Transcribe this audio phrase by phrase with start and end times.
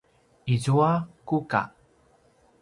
[0.53, 0.89] izua
[1.27, 1.61] kuka